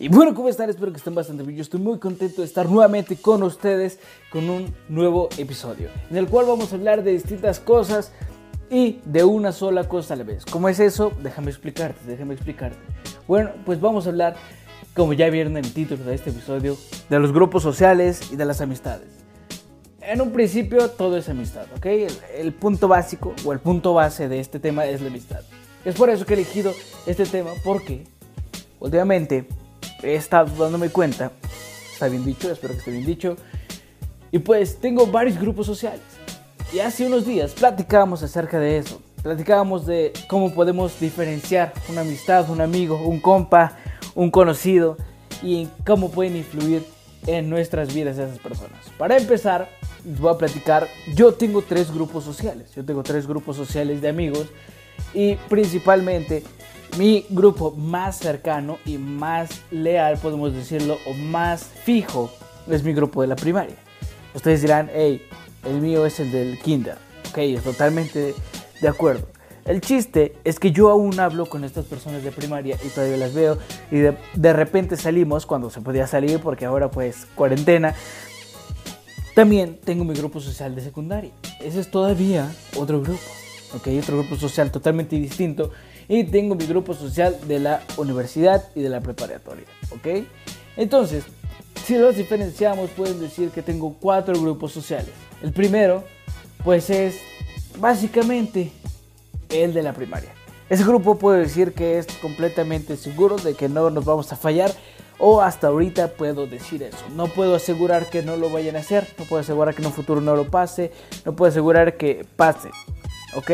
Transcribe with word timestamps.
Y 0.00 0.08
bueno, 0.08 0.32
¿cómo 0.32 0.48
están? 0.48 0.70
Espero 0.70 0.92
que 0.92 0.98
estén 0.98 1.16
bastante 1.16 1.42
bien. 1.42 1.56
Yo 1.56 1.62
estoy 1.62 1.80
muy 1.80 1.98
contento 1.98 2.42
de 2.42 2.46
estar 2.46 2.68
nuevamente 2.68 3.16
con 3.16 3.42
ustedes 3.42 3.98
con 4.30 4.48
un 4.48 4.72
nuevo 4.88 5.28
episodio, 5.38 5.88
en 6.08 6.16
el 6.16 6.28
cual 6.28 6.46
vamos 6.46 6.72
a 6.72 6.76
hablar 6.76 7.02
de 7.02 7.10
distintas 7.10 7.58
cosas 7.58 8.12
y 8.70 9.00
de 9.04 9.24
una 9.24 9.50
sola 9.50 9.88
cosa 9.88 10.14
a 10.14 10.16
la 10.16 10.22
vez. 10.22 10.44
¿Cómo 10.44 10.68
es 10.68 10.78
eso? 10.78 11.10
Déjame 11.20 11.50
explicarte, 11.50 11.98
déjame 12.06 12.34
explicarte. 12.34 12.78
Bueno, 13.26 13.50
pues 13.66 13.80
vamos 13.80 14.06
a 14.06 14.10
hablar, 14.10 14.36
como 14.94 15.14
ya 15.14 15.28
vieron 15.30 15.56
en 15.56 15.64
el 15.64 15.74
título 15.74 16.04
de 16.04 16.14
este 16.14 16.30
episodio, 16.30 16.76
de 17.10 17.18
los 17.18 17.32
grupos 17.32 17.64
sociales 17.64 18.30
y 18.30 18.36
de 18.36 18.44
las 18.44 18.60
amistades. 18.60 19.08
En 20.00 20.20
un 20.20 20.30
principio 20.30 20.90
todo 20.90 21.16
es 21.16 21.28
amistad, 21.28 21.66
¿ok? 21.76 21.86
El, 21.86 22.12
el 22.36 22.52
punto 22.54 22.86
básico 22.86 23.34
o 23.44 23.52
el 23.52 23.58
punto 23.58 23.94
base 23.94 24.28
de 24.28 24.38
este 24.38 24.60
tema 24.60 24.86
es 24.86 25.00
la 25.00 25.08
amistad. 25.08 25.40
Es 25.84 25.96
por 25.96 26.08
eso 26.08 26.24
que 26.24 26.34
he 26.34 26.36
elegido 26.36 26.72
este 27.04 27.26
tema, 27.26 27.50
porque 27.64 28.04
últimamente 28.78 29.48
he 30.02 30.14
estado 30.14 30.50
dándome 30.62 30.90
cuenta, 30.90 31.32
está 31.92 32.08
bien 32.08 32.24
dicho, 32.24 32.50
espero 32.50 32.74
que 32.74 32.78
esté 32.78 32.90
bien 32.90 33.06
dicho, 33.06 33.36
y 34.30 34.38
pues 34.38 34.78
tengo 34.80 35.06
varios 35.06 35.38
grupos 35.38 35.66
sociales. 35.66 36.00
Y 36.72 36.80
hace 36.80 37.06
unos 37.06 37.26
días 37.26 37.52
platicábamos 37.52 38.22
acerca 38.22 38.58
de 38.58 38.78
eso, 38.78 39.00
platicábamos 39.22 39.86
de 39.86 40.12
cómo 40.28 40.52
podemos 40.54 41.00
diferenciar 41.00 41.72
una 41.88 42.02
amistad, 42.02 42.48
un 42.50 42.60
amigo, 42.60 43.00
un 43.06 43.20
compa, 43.20 43.76
un 44.14 44.30
conocido, 44.30 44.96
y 45.42 45.68
cómo 45.86 46.10
pueden 46.10 46.36
influir 46.36 46.84
en 47.26 47.48
nuestras 47.48 47.94
vidas 47.94 48.18
esas 48.18 48.38
personas. 48.38 48.86
Para 48.96 49.16
empezar, 49.16 49.68
les 50.04 50.18
voy 50.18 50.32
a 50.34 50.38
platicar, 50.38 50.88
yo 51.14 51.34
tengo 51.34 51.62
tres 51.62 51.92
grupos 51.92 52.24
sociales, 52.24 52.72
yo 52.74 52.84
tengo 52.84 53.02
tres 53.02 53.26
grupos 53.26 53.56
sociales 53.56 54.00
de 54.00 54.08
amigos, 54.08 54.46
y 55.14 55.36
principalmente 55.48 56.42
mi 56.96 57.26
grupo 57.28 57.72
más 57.72 58.18
cercano 58.18 58.78
y 58.84 58.98
más 58.98 59.50
leal, 59.70 60.18
podemos 60.18 60.52
decirlo, 60.52 60.98
o 61.06 61.14
más 61.14 61.64
fijo, 61.84 62.32
es 62.68 62.82
mi 62.82 62.92
grupo 62.92 63.22
de 63.22 63.28
la 63.28 63.36
primaria. 63.36 63.76
Ustedes 64.34 64.62
dirán, 64.62 64.90
hey, 64.92 65.22
el 65.64 65.80
mío 65.80 66.06
es 66.06 66.20
el 66.20 66.30
del 66.30 66.58
kinder. 66.58 66.96
Ok, 67.30 67.38
es 67.38 67.62
totalmente 67.62 68.34
de 68.80 68.88
acuerdo. 68.88 69.28
El 69.64 69.82
chiste 69.82 70.34
es 70.44 70.58
que 70.58 70.72
yo 70.72 70.88
aún 70.88 71.20
hablo 71.20 71.46
con 71.46 71.62
estas 71.62 71.84
personas 71.84 72.22
de 72.22 72.32
primaria 72.32 72.78
y 72.82 72.88
todavía 72.88 73.18
las 73.18 73.34
veo 73.34 73.58
y 73.90 73.98
de, 73.98 74.16
de 74.34 74.52
repente 74.54 74.96
salimos 74.96 75.44
cuando 75.44 75.68
se 75.68 75.82
podía 75.82 76.06
salir 76.06 76.40
porque 76.40 76.64
ahora 76.64 76.90
pues 76.90 77.26
cuarentena. 77.34 77.94
También 79.34 79.78
tengo 79.84 80.04
mi 80.04 80.14
grupo 80.14 80.40
social 80.40 80.74
de 80.74 80.80
secundaria. 80.80 81.32
Ese 81.60 81.80
es 81.80 81.90
todavía 81.90 82.50
otro 82.76 83.02
grupo. 83.02 83.20
Ok, 83.74 83.88
otro 84.02 84.18
grupo 84.18 84.36
social 84.36 84.72
totalmente 84.72 85.16
distinto 85.16 85.70
y 86.08 86.24
tengo 86.24 86.54
mi 86.54 86.66
grupo 86.66 86.94
social 86.94 87.36
de 87.46 87.58
la 87.58 87.82
universidad 87.96 88.64
y 88.74 88.82
de 88.82 88.88
la 88.88 89.00
preparatoria, 89.00 89.64
¿ok? 89.90 90.24
Entonces, 90.76 91.24
si 91.84 91.96
los 91.96 92.16
diferenciamos, 92.16 92.90
pueden 92.90 93.20
decir 93.20 93.50
que 93.50 93.62
tengo 93.62 93.94
cuatro 94.00 94.40
grupos 94.40 94.72
sociales. 94.72 95.10
El 95.42 95.52
primero, 95.52 96.04
pues 96.64 96.90
es 96.90 97.16
básicamente 97.78 98.72
el 99.50 99.74
de 99.74 99.82
la 99.82 99.92
primaria. 99.92 100.30
Ese 100.68 100.84
grupo 100.84 101.18
puedo 101.18 101.38
decir 101.38 101.72
que 101.72 101.98
es 101.98 102.06
completamente 102.20 102.96
seguro 102.96 103.36
de 103.36 103.54
que 103.54 103.68
no 103.68 103.88
nos 103.90 104.04
vamos 104.04 104.32
a 104.32 104.36
fallar 104.36 104.70
o 105.18 105.40
hasta 105.40 105.68
ahorita 105.68 106.08
puedo 106.08 106.46
decir 106.46 106.82
eso. 106.82 107.04
No 107.14 107.26
puedo 107.26 107.54
asegurar 107.54 108.06
que 108.10 108.22
no 108.22 108.36
lo 108.36 108.50
vayan 108.50 108.76
a 108.76 108.80
hacer, 108.80 109.08
no 109.18 109.24
puedo 109.24 109.40
asegurar 109.40 109.74
que 109.74 109.82
en 109.82 109.86
un 109.86 109.92
futuro 109.92 110.20
no 110.20 110.36
lo 110.36 110.50
pase, 110.50 110.92
no 111.24 111.34
puedo 111.34 111.50
asegurar 111.50 111.96
que 111.96 112.26
pase, 112.36 112.70
¿ok? 113.34 113.50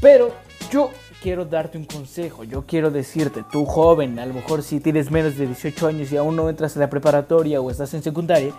Pero 0.00 0.32
yo 0.70 0.90
quiero 1.20 1.44
darte 1.44 1.78
un 1.78 1.84
consejo, 1.84 2.44
yo 2.44 2.64
quiero 2.66 2.90
decirte, 2.90 3.44
tú 3.50 3.64
joven, 3.64 4.18
a 4.18 4.26
lo 4.26 4.34
mejor 4.34 4.62
si 4.62 4.80
tienes 4.80 5.10
menos 5.10 5.36
de 5.36 5.46
18 5.46 5.86
años 5.86 6.12
y 6.12 6.16
aún 6.16 6.36
no 6.36 6.48
entras 6.48 6.76
a 6.76 6.80
la 6.80 6.90
preparatoria 6.90 7.60
o 7.60 7.70
estás 7.70 7.92
en 7.94 8.02
secundaria, 8.02 8.52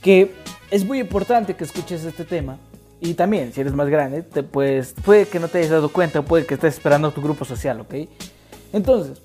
que 0.00 0.34
es 0.70 0.84
muy 0.84 0.98
importante 1.00 1.54
que 1.54 1.64
escuches 1.64 2.04
este 2.04 2.24
tema. 2.24 2.58
Y 3.00 3.14
también, 3.14 3.52
si 3.52 3.60
eres 3.60 3.72
más 3.72 3.88
grande, 3.88 4.22
te 4.22 4.42
puedes, 4.42 4.94
puede 5.04 5.26
que 5.26 5.40
no 5.40 5.48
te 5.48 5.58
hayas 5.58 5.70
dado 5.70 5.88
cuenta, 5.88 6.22
puede 6.22 6.46
que 6.46 6.54
estés 6.54 6.74
esperando 6.74 7.10
tu 7.10 7.20
grupo 7.20 7.44
social, 7.44 7.80
¿ok? 7.80 7.94
Entonces, 8.72 9.18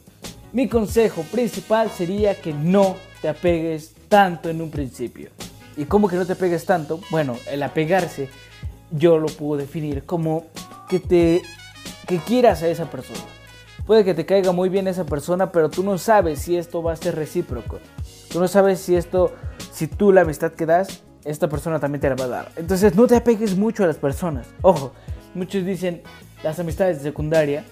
mi 0.52 0.68
consejo 0.68 1.22
principal 1.24 1.92
sería 1.92 2.36
que 2.36 2.54
no 2.54 2.96
te 3.22 3.30
apegues 3.30 3.94
tanto 4.08 4.50
en 4.50 4.62
un 4.62 4.72
principio. 4.72 5.30
¿Y 5.76 5.86
cómo 5.86 6.08
que 6.08 6.16
no 6.16 6.26
te 6.26 6.34
apegues 6.34 6.66
tanto? 6.66 7.00
Bueno, 7.12 7.38
el 7.52 7.62
apegarse 7.62 8.30
yo 8.92 9.20
lo 9.20 9.28
puedo 9.28 9.60
definir 9.60 10.06
como 10.06 10.46
que 10.90 11.00
te 11.00 11.42
que 12.08 12.18
quieras 12.20 12.64
a 12.64 12.68
esa 12.68 12.90
persona. 12.90 13.20
Puede 13.86 14.04
que 14.04 14.14
te 14.14 14.26
caiga 14.26 14.52
muy 14.52 14.70
bien 14.70 14.88
esa 14.88 15.06
persona, 15.06 15.52
pero 15.52 15.70
tú 15.70 15.84
no 15.84 15.98
sabes 15.98 16.40
si 16.40 16.58
esto 16.58 16.84
va 16.84 16.92
a 16.92 16.96
ser 16.96 17.16
recíproco. 17.16 17.80
Tú 18.30 18.40
no 18.40 18.48
sabes 18.48 18.80
si 18.80 18.96
esto, 18.96 19.34
si 19.72 19.88
tú 19.88 20.12
la 20.12 20.22
amistad 20.22 20.52
que 20.52 20.66
das, 20.66 21.04
esta 21.24 21.48
persona 21.48 21.80
también 21.80 22.02
te 22.02 22.10
la 22.10 22.16
va 22.16 22.26
a 22.26 22.28
dar. 22.28 22.52
Entonces 22.58 22.96
no 22.96 23.08
te 23.08 23.16
apegues 23.16 23.56
mucho 23.56 23.84
a 23.84 23.88
las 23.88 23.98
personas. 23.98 24.48
Ojo, 24.62 24.94
muchos 25.34 25.66
dicen 25.66 26.02
las 26.44 26.60
amistades 26.60 26.98
de 26.98 27.04
secundaria, 27.04 27.64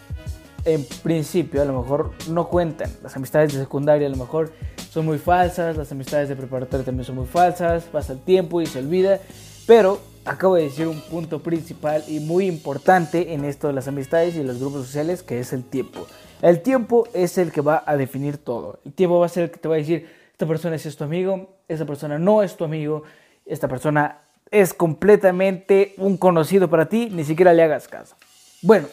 en 0.64 0.86
principio 1.03 1.62
a 1.62 1.66
lo 1.66 1.82
mejor 1.82 2.12
no 2.30 2.47
cuentan. 2.47 2.90
Las 3.03 3.16
amistades 3.16 3.53
de 3.53 3.59
secundaria 3.59 4.08
a 4.08 4.09
lo 4.09 4.18
mejor 4.18 4.53
son 4.90 5.06
muy 5.06 5.18
falsas, 5.18 5.78
las 5.78 5.92
amistades 5.92 6.30
de 6.30 6.36
preparatoria 6.36 6.86
también 6.86 7.06
son 7.06 7.16
muy 7.16 7.28
falsas, 7.28 7.84
pasa 7.84 8.14
el 8.14 8.20
tiempo 8.20 8.62
y 8.62 8.66
se 8.66 8.80
olvida. 8.80 9.20
Pero 9.68 10.00
acabo 10.25 10.56
de 10.56 10.63
decir 10.63 10.88
un 10.88 11.02
punto 11.02 11.41
principal 11.41 12.03
y 12.08 12.19
muy 12.19 12.47
importante 12.47 13.34
en 13.34 13.46
esto 13.46 13.68
de 13.68 13.74
las 13.74 13.88
amistades 13.88 14.36
y 14.36 14.44
los 14.44 14.59
grupos 14.59 14.86
sociales, 14.86 15.24
que 15.24 15.40
es 15.40 15.53
el 15.53 15.63
tiempo. 15.63 16.08
El 16.41 16.62
tiempo 16.62 17.08
es 17.13 17.38
el 17.38 17.52
que 17.52 17.62
va 17.62 17.84
a 17.86 17.96
definir 17.96 18.38
todo. 18.38 18.80
El 18.85 18.94
tiempo 18.94 19.19
va 19.19 19.28
a 19.28 19.30
ser 19.30 19.44
el 19.44 19.52
que 19.52 19.59
te 19.59 19.68
va 19.68 19.75
a 19.75 19.78
decir, 19.78 20.09
esta 20.31 20.46
persona 20.46 20.75
es 20.75 20.96
tu 20.97 21.03
amigo, 21.03 21.56
esta 21.68 21.85
persona 21.85 22.19
no 22.19 22.44
es 22.44 22.58
tu 22.58 22.66
amigo, 22.66 23.03
esta 23.46 23.68
persona 23.68 24.19
es 24.52 24.74
completamente 24.74 25.94
un 25.97 26.18
conocido 26.18 26.69
para 26.69 26.88
ti, 26.88 27.09
ni 27.12 27.24
siquiera 27.24 27.53
le 27.53 27.64
hagas 27.64 27.88
caso. 27.88 28.16
Bueno, 28.62 28.88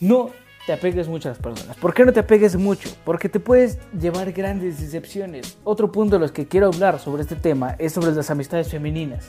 no 0.00 0.30
te 0.66 0.72
apegues 0.72 1.08
mucho 1.08 1.28
a 1.28 1.32
las 1.32 1.38
personas. 1.38 1.76
¿Por 1.76 1.94
qué 1.94 2.04
no 2.04 2.12
te 2.12 2.20
apegues 2.20 2.56
mucho? 2.56 2.90
Porque 3.04 3.28
te 3.28 3.40
puedes 3.40 3.78
llevar 3.98 4.32
grandes 4.32 4.80
decepciones. 4.80 5.58
Otro 5.64 5.90
punto 5.90 6.16
de 6.16 6.20
los 6.20 6.32
que 6.32 6.46
quiero 6.46 6.66
hablar 6.66 6.98
sobre 6.98 7.22
este 7.22 7.36
tema 7.36 7.74
es 7.78 7.92
sobre 7.92 8.12
las 8.12 8.30
amistades 8.30 8.70
femeninas. 8.70 9.26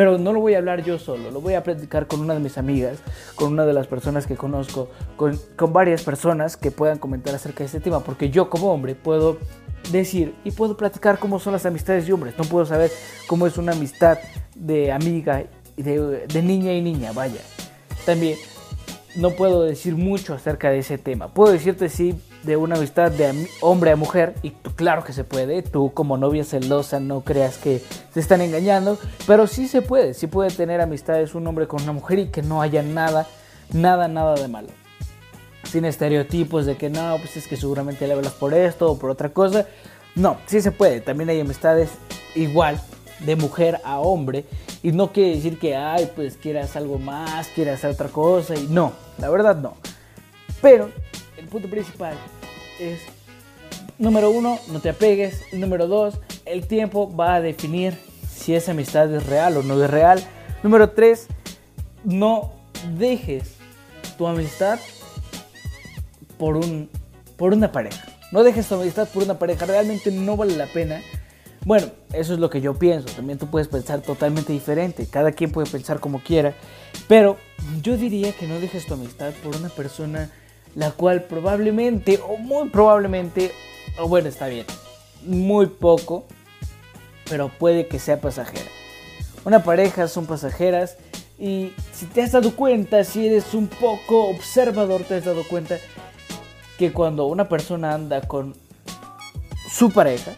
Pero 0.00 0.16
no 0.16 0.32
lo 0.32 0.40
voy 0.40 0.54
a 0.54 0.56
hablar 0.56 0.82
yo 0.82 0.98
solo, 0.98 1.30
lo 1.30 1.42
voy 1.42 1.52
a 1.52 1.62
platicar 1.62 2.06
con 2.06 2.20
una 2.20 2.32
de 2.32 2.40
mis 2.40 2.56
amigas, 2.56 3.00
con 3.34 3.52
una 3.52 3.66
de 3.66 3.74
las 3.74 3.86
personas 3.86 4.26
que 4.26 4.34
conozco, 4.34 4.88
con, 5.14 5.38
con 5.56 5.74
varias 5.74 6.04
personas 6.04 6.56
que 6.56 6.70
puedan 6.70 6.96
comentar 6.96 7.34
acerca 7.34 7.58
de 7.58 7.66
este 7.66 7.80
tema, 7.80 8.00
porque 8.00 8.30
yo 8.30 8.48
como 8.48 8.72
hombre 8.72 8.94
puedo 8.94 9.36
decir 9.92 10.34
y 10.42 10.52
puedo 10.52 10.74
platicar 10.74 11.18
cómo 11.18 11.38
son 11.38 11.52
las 11.52 11.66
amistades 11.66 12.06
de 12.06 12.14
hombres, 12.14 12.32
no 12.38 12.44
puedo 12.44 12.64
saber 12.64 12.90
cómo 13.26 13.46
es 13.46 13.58
una 13.58 13.72
amistad 13.72 14.16
de 14.54 14.90
amiga, 14.90 15.44
de, 15.76 16.26
de 16.26 16.42
niña 16.42 16.72
y 16.72 16.80
niña, 16.80 17.12
vaya. 17.12 17.42
También 18.06 18.38
no 19.16 19.32
puedo 19.32 19.64
decir 19.64 19.96
mucho 19.96 20.32
acerca 20.32 20.70
de 20.70 20.78
ese 20.78 20.96
tema, 20.96 21.34
puedo 21.34 21.52
decirte 21.52 21.90
sí 21.90 22.18
de 22.42 22.56
una 22.56 22.76
amistad 22.76 23.10
de 23.10 23.48
hombre 23.60 23.90
a 23.90 23.96
mujer, 23.96 24.34
y 24.42 24.50
claro 24.50 25.04
que 25.04 25.12
se 25.12 25.24
puede, 25.24 25.62
tú 25.62 25.92
como 25.92 26.16
novia 26.16 26.44
celosa 26.44 27.00
no 27.00 27.20
creas 27.20 27.58
que 27.58 27.82
se 28.12 28.20
están 28.20 28.40
engañando, 28.40 28.98
pero 29.26 29.46
sí 29.46 29.68
se 29.68 29.82
puede, 29.82 30.14
sí 30.14 30.26
puede 30.26 30.50
tener 30.50 30.80
amistades 30.80 31.34
un 31.34 31.46
hombre 31.46 31.66
con 31.66 31.82
una 31.82 31.92
mujer 31.92 32.18
y 32.18 32.26
que 32.28 32.42
no 32.42 32.62
haya 32.62 32.82
nada, 32.82 33.26
nada, 33.72 34.08
nada 34.08 34.34
de 34.34 34.48
malo. 34.48 34.68
Sin 35.64 35.84
estereotipos 35.84 36.66
de 36.66 36.76
que 36.76 36.88
no, 36.88 37.16
pues 37.18 37.36
es 37.36 37.46
que 37.46 37.56
seguramente 37.56 38.06
le 38.06 38.14
hablas 38.14 38.32
por 38.32 38.54
esto 38.54 38.90
o 38.90 38.98
por 38.98 39.10
otra 39.10 39.28
cosa. 39.28 39.66
No, 40.14 40.38
sí 40.46 40.60
se 40.60 40.72
puede, 40.72 41.00
también 41.00 41.28
hay 41.30 41.40
amistades 41.40 41.90
igual 42.34 42.80
de 43.20 43.36
mujer 43.36 43.80
a 43.84 44.00
hombre 44.00 44.46
y 44.82 44.92
no 44.92 45.12
quiere 45.12 45.36
decir 45.36 45.58
que, 45.58 45.76
ay, 45.76 46.10
pues 46.16 46.36
quieras 46.36 46.74
algo 46.74 46.98
más, 46.98 47.48
quieras 47.48 47.84
otra 47.84 48.08
cosa 48.08 48.54
y 48.54 48.66
no, 48.68 48.92
la 49.18 49.28
verdad 49.28 49.56
no. 49.56 49.74
Pero 50.62 50.90
el 51.36 51.46
punto 51.46 51.68
principal 51.68 52.14
es, 52.80 53.00
número 53.98 54.30
uno, 54.30 54.58
no 54.68 54.80
te 54.80 54.88
apegues. 54.88 55.42
Número 55.52 55.86
dos, 55.86 56.18
el 56.46 56.66
tiempo 56.66 57.14
va 57.14 57.36
a 57.36 57.40
definir 57.40 57.94
si 58.34 58.54
esa 58.54 58.72
amistad 58.72 59.14
es 59.14 59.26
real 59.26 59.56
o 59.58 59.62
no 59.62 59.82
es 59.82 59.90
real. 59.90 60.22
Número 60.62 60.90
tres, 60.90 61.26
no 62.04 62.52
dejes 62.96 63.56
tu 64.16 64.26
amistad 64.26 64.78
por, 66.38 66.56
un, 66.56 66.88
por 67.36 67.52
una 67.52 67.70
pareja. 67.70 68.08
No 68.32 68.42
dejes 68.42 68.66
tu 68.66 68.74
amistad 68.74 69.08
por 69.08 69.22
una 69.22 69.38
pareja. 69.38 69.66
Realmente 69.66 70.10
no 70.10 70.36
vale 70.36 70.56
la 70.56 70.66
pena. 70.66 71.00
Bueno, 71.66 71.88
eso 72.12 72.32
es 72.32 72.40
lo 72.40 72.48
que 72.48 72.60
yo 72.60 72.74
pienso. 72.74 73.08
También 73.14 73.38
tú 73.38 73.48
puedes 73.48 73.68
pensar 73.68 74.00
totalmente 74.00 74.52
diferente. 74.52 75.06
Cada 75.06 75.32
quien 75.32 75.50
puede 75.52 75.68
pensar 75.68 76.00
como 76.00 76.22
quiera. 76.22 76.54
Pero 77.08 77.36
yo 77.82 77.96
diría 77.96 78.32
que 78.32 78.46
no 78.46 78.58
dejes 78.60 78.86
tu 78.86 78.94
amistad 78.94 79.32
por 79.42 79.56
una 79.56 79.68
persona 79.68 80.30
la 80.74 80.92
cual 80.92 81.24
probablemente, 81.24 82.20
o 82.26 82.36
muy 82.36 82.68
probablemente, 82.68 83.52
o 83.98 84.08
bueno, 84.08 84.28
está 84.28 84.46
bien, 84.46 84.66
muy 85.22 85.66
poco, 85.66 86.24
pero 87.28 87.48
puede 87.48 87.86
que 87.86 87.98
sea 87.98 88.20
pasajera. 88.20 88.68
Una 89.44 89.62
pareja 89.62 90.08
son 90.08 90.26
pasajeras 90.26 90.96
y 91.38 91.72
si 91.92 92.06
te 92.06 92.22
has 92.22 92.32
dado 92.32 92.54
cuenta, 92.54 93.04
si 93.04 93.26
eres 93.26 93.54
un 93.54 93.66
poco 93.66 94.28
observador, 94.28 95.02
te 95.02 95.16
has 95.16 95.24
dado 95.24 95.44
cuenta 95.44 95.78
que 96.78 96.92
cuando 96.92 97.26
una 97.26 97.48
persona 97.48 97.94
anda 97.94 98.20
con 98.22 98.54
su 99.70 99.90
pareja, 99.90 100.32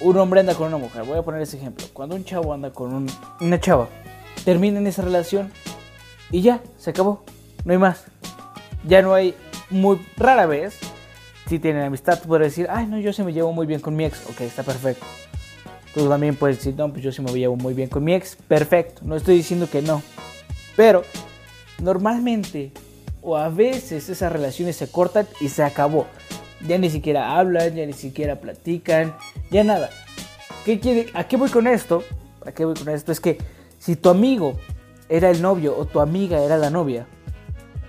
un 0.00 0.18
hombre 0.18 0.40
anda 0.40 0.54
con 0.54 0.68
una 0.68 0.76
mujer, 0.76 1.04
voy 1.04 1.18
a 1.18 1.22
poner 1.22 1.40
ese 1.40 1.56
ejemplo, 1.56 1.86
cuando 1.92 2.16
un 2.16 2.24
chavo 2.24 2.52
anda 2.52 2.70
con 2.72 3.06
una 3.40 3.60
chava, 3.60 3.88
terminan 4.44 4.86
esa 4.86 5.02
relación 5.02 5.52
y 6.30 6.42
ya, 6.42 6.60
se 6.78 6.90
acabó, 6.90 7.24
no 7.64 7.72
hay 7.72 7.78
más. 7.78 8.04
Ya 8.86 9.00
no 9.00 9.14
hay, 9.14 9.34
muy 9.70 9.98
rara 10.16 10.46
vez, 10.46 10.78
si 11.48 11.58
tienen 11.58 11.82
amistad, 11.82 12.20
tú 12.20 12.28
puedes 12.28 12.48
decir, 12.48 12.66
ay, 12.70 12.86
no, 12.86 12.98
yo 12.98 13.12
se 13.12 13.22
me 13.24 13.32
llevo 13.32 13.52
muy 13.52 13.66
bien 13.66 13.80
con 13.80 13.94
mi 13.94 14.04
ex, 14.04 14.24
ok, 14.28 14.40
está 14.42 14.62
perfecto. 14.62 15.04
Tú 15.92 16.08
también 16.08 16.34
puedes 16.36 16.58
decir, 16.58 16.74
no, 16.76 16.90
pues 16.90 17.02
yo 17.02 17.12
sí 17.12 17.22
me 17.22 17.32
llevo 17.32 17.56
muy 17.56 17.74
bien 17.74 17.88
con 17.88 18.02
mi 18.02 18.14
ex, 18.14 18.36
perfecto, 18.36 19.02
no 19.04 19.16
estoy 19.16 19.36
diciendo 19.36 19.68
que 19.70 19.82
no. 19.82 20.02
Pero, 20.76 21.04
normalmente, 21.80 22.72
o 23.22 23.36
a 23.36 23.48
veces 23.48 24.08
esas 24.08 24.32
relaciones 24.32 24.76
se 24.76 24.90
cortan 24.90 25.26
y 25.40 25.48
se 25.48 25.62
acabó. 25.62 26.06
Ya 26.66 26.78
ni 26.78 26.90
siquiera 26.90 27.38
hablan, 27.38 27.74
ya 27.74 27.86
ni 27.86 27.92
siquiera 27.92 28.40
platican, 28.40 29.14
ya 29.50 29.64
nada. 29.64 29.90
¿Qué 30.64 30.80
quiere? 30.80 31.08
¿A 31.14 31.24
qué 31.28 31.36
voy 31.36 31.50
con 31.50 31.66
esto? 31.66 32.02
¿A 32.44 32.52
qué 32.52 32.64
voy 32.64 32.74
con 32.74 32.88
esto? 32.88 33.12
Es 33.12 33.20
que 33.20 33.38
si 33.78 33.96
tu 33.96 34.08
amigo 34.08 34.58
era 35.08 35.30
el 35.30 35.42
novio 35.42 35.76
o 35.76 35.84
tu 35.84 36.00
amiga 36.00 36.42
era 36.42 36.56
la 36.56 36.70
novia, 36.70 37.06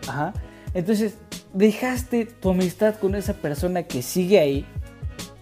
ajá, 0.08 0.34
entonces 0.74 1.16
dejaste 1.56 2.26
tu 2.26 2.50
amistad 2.50 2.96
con 2.96 3.16
esa 3.16 3.34
persona 3.34 3.84
que 3.84 4.02
sigue 4.02 4.40
ahí 4.40 4.66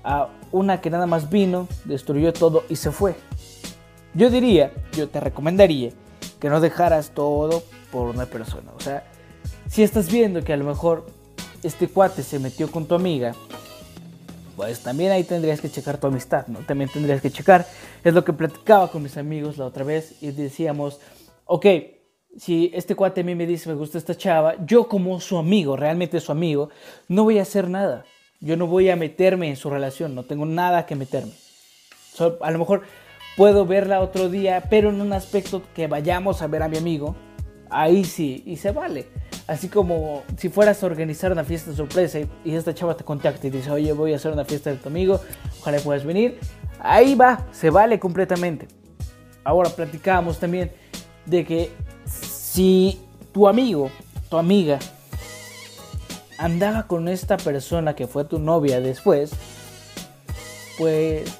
a 0.03 0.29
una 0.51 0.79
que 0.79 0.91
nada 0.91 1.07
más 1.07 1.29
vino, 1.29 1.67
destruyó 1.85 2.31
todo 2.31 2.63
y 2.69 2.75
se 2.75 2.91
fue. 2.91 3.15
Yo 4.13 4.29
diría, 4.29 4.71
yo 4.95 5.09
te 5.09 5.19
recomendaría 5.19 5.89
que 6.39 6.49
no 6.49 6.61
dejaras 6.61 7.11
todo 7.15 7.63
por 7.91 8.09
una 8.09 8.27
persona. 8.27 8.71
O 8.75 8.79
sea, 8.79 9.03
si 9.67 9.81
estás 9.81 10.11
viendo 10.11 10.43
que 10.43 10.53
a 10.53 10.57
lo 10.57 10.65
mejor 10.65 11.07
este 11.63 11.87
cuate 11.87 12.21
se 12.21 12.37
metió 12.37 12.69
con 12.69 12.85
tu 12.85 12.93
amiga, 12.93 13.33
pues 14.55 14.81
también 14.81 15.11
ahí 15.11 15.23
tendrías 15.23 15.61
que 15.61 15.71
checar 15.71 15.97
tu 15.97 16.05
amistad, 16.05 16.45
¿no? 16.45 16.59
También 16.59 16.91
tendrías 16.91 17.21
que 17.21 17.31
checar. 17.31 17.65
Es 18.03 18.13
lo 18.13 18.23
que 18.23 18.33
platicaba 18.33 18.91
con 18.91 19.01
mis 19.01 19.17
amigos 19.17 19.57
la 19.57 19.65
otra 19.65 19.83
vez 19.83 20.21
y 20.21 20.29
decíamos, 20.29 20.99
ok, 21.45 21.65
si 22.37 22.71
este 22.73 22.95
cuate 22.95 23.21
a 23.21 23.23
mí 23.23 23.35
me 23.35 23.45
dice 23.45 23.69
me 23.69 23.75
gusta 23.75 23.97
esta 23.97 24.15
chava, 24.15 24.55
yo 24.65 24.87
como 24.87 25.19
su 25.19 25.37
amigo, 25.37 25.75
realmente 25.75 26.19
su 26.19 26.31
amigo, 26.31 26.69
no 27.07 27.23
voy 27.23 27.39
a 27.39 27.43
hacer 27.43 27.69
nada. 27.69 28.05
Yo 28.39 28.57
no 28.57 28.67
voy 28.67 28.89
a 28.89 28.97
meterme 28.97 29.47
en 29.47 29.55
su 29.55 29.69
relación, 29.69 30.15
no 30.15 30.23
tengo 30.23 30.45
nada 30.45 30.85
que 30.85 30.95
meterme. 30.95 31.31
a 32.41 32.51
lo 32.51 32.59
mejor 32.59 32.81
puedo 33.37 33.65
verla 33.65 34.01
otro 34.01 34.29
día, 34.29 34.63
pero 34.69 34.89
en 34.89 34.99
un 34.99 35.13
aspecto 35.13 35.61
que 35.73 35.87
vayamos 35.87 36.41
a 36.41 36.47
ver 36.47 36.61
a 36.61 36.67
mi 36.67 36.77
amigo, 36.77 37.15
ahí 37.69 38.03
sí, 38.03 38.43
y 38.45 38.57
se 38.57 38.71
vale. 38.71 39.07
Así 39.47 39.67
como 39.67 40.23
si 40.37 40.49
fueras 40.49 40.83
a 40.83 40.85
organizar 40.85 41.31
una 41.31 41.43
fiesta 41.43 41.73
sorpresa 41.73 42.19
y, 42.19 42.55
esta 42.55 42.73
chava 42.73 42.95
te 42.95 43.03
contacta 43.03 43.47
y 43.47 43.49
dice, 43.49 43.71
oye, 43.71 43.93
voy 43.93 44.13
a 44.13 44.17
hacer 44.17 44.31
una 44.31 44.45
fiesta 44.45 44.69
de 44.69 44.77
tu 44.77 44.89
amigo, 44.89 45.19
ojalá 45.61 45.79
puedas 45.79 46.05
venir. 46.05 46.39
Ahí 46.79 47.15
va, 47.15 47.45
se 47.51 47.69
vale 47.69 47.99
completamente. 47.99 48.67
Ahora 49.43 49.69
platicábamos 49.69 50.39
también 50.39 50.71
de 51.25 51.45
que 51.45 51.71
si 52.05 52.99
tu 53.31 53.47
amigo, 53.47 53.89
tu 54.29 54.37
amiga, 54.37 54.79
andaba 56.37 56.87
con 56.87 57.07
esta 57.07 57.37
persona 57.37 57.95
que 57.95 58.07
fue 58.07 58.25
tu 58.25 58.39
novia 58.39 58.79
después, 58.81 59.31
pues 60.77 61.31